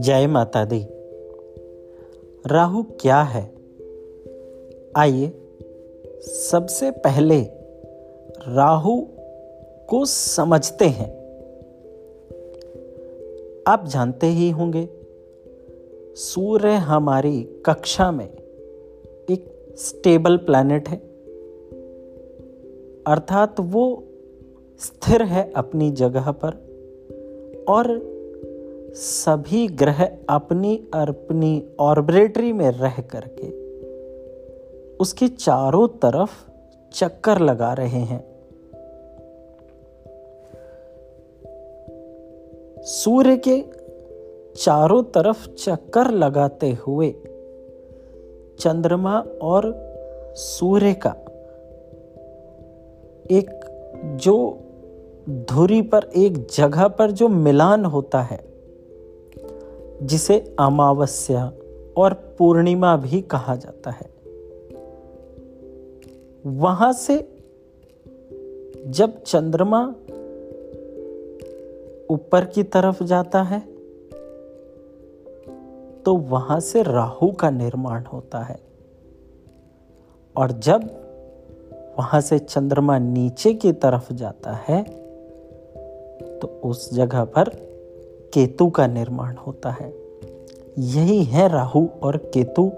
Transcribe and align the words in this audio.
जय 0.00 0.26
माता 0.26 0.64
दी। 0.64 0.86
राहु 2.46 2.82
क्या 2.82 3.22
है? 3.22 3.50
आइए, 4.96 5.32
सबसे 6.20 6.90
पहले 6.90 7.40
राहु 8.48 9.00
को 9.88 10.04
समझते 10.04 10.84
हैं। 10.84 11.16
आप 13.66 13.86
जानते 13.86 14.26
ही 14.26 14.50
होंगे, 14.50 14.88
सूर्य 16.14 16.70
हमारी 16.70 17.42
कक्षा 17.66 18.10
में 18.10 18.30
एक 19.30 19.74
स्टेबल 19.78 20.36
प्लैनेट 20.36 20.88
है। 20.88 20.96
अर्थात 23.06 23.60
वो 23.60 24.02
स्थिर 24.80 25.22
है 25.22 25.52
अपनी 25.56 25.90
जगह 25.90 26.30
पर, 26.30 26.50
और 27.68 28.00
सभी 28.94 29.68
ग्रह 29.68 30.18
अपनी 30.28 30.88
अपनी 30.94 31.66
ऑर्बिटरी 31.80 32.52
में 32.52 32.70
रह 32.70 32.94
करके 33.00 33.66
उसके 34.96 35.28
चारों 35.28 35.88
तरफ़ 35.88 36.30
चक्कर 36.92 37.38
लगा 37.38 37.72
रहे 37.72 38.00
हैं। 38.02 38.36
सूर्य 42.82 43.36
के 43.36 43.64
चारों 44.56 45.02
तरफ़ 45.02 45.48
चक्कर 45.48 46.10
लगाते 46.10 46.70
हुए 46.70 47.14
चंद्रमा 48.60 49.24
और 49.42 49.74
सूर्य 50.36 50.94
का 50.94 51.16
एक 53.30 53.60
जो 54.04 54.58
धुरी 55.28 55.82
पर 55.82 56.10
एक 56.16 56.46
जगह 56.46 56.88
पर 56.88 57.10
जो 57.10 57.28
मिलान 57.28 57.84
होता 57.84 58.22
है, 58.22 58.44
जिसे 60.02 60.54
अमावस्या 60.58 61.52
और 61.96 62.14
पूर्णिमा 62.38 62.96
भी 62.96 63.20
कहा 63.20 63.56
जाता 63.56 63.90
है। 63.90 64.10
वहाँ 66.46 66.92
से 66.92 67.38
जब 68.86 69.22
चंद्रमा 69.22 69.94
ऊपर 72.10 72.44
की 72.44 72.62
तरफ़ 72.62 73.02
जाता 73.04 73.42
है 73.42 73.60
तो 76.02 76.14
वहाँ 76.14 76.60
से 76.60 76.82
राहु 76.82 77.32
का 77.32 77.50
निर्माण 77.50 78.04
होता 78.04 78.38
है। 78.38 78.60
और 80.36 80.52
जब 80.52 80.84
वहाँ 81.98 82.20
से 82.20 82.38
चंद्रमा 82.38 82.98
नीचे 82.98 83.54
की 83.54 83.72
तरफ़ 83.72 84.12
जाता 84.12 84.52
है 84.68 85.05
तो 86.42 86.60
उस 86.64 86.94
जगह 86.94 87.24
पर 87.24 87.48
केतु 88.32 88.70
का 88.70 88.86
निर्माण 88.86 89.36
होता 89.36 89.70
है। 89.70 89.94
यही 90.78 91.24
है 91.24 91.48
राहु 91.48 91.88
और 92.02 92.16
केतु 92.16 92.72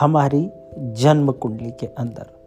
हमारी 0.00 0.50
जन्म 0.78 1.32
कुंडली 1.32 1.70
के 1.70 1.86
अंदर। 1.86 2.41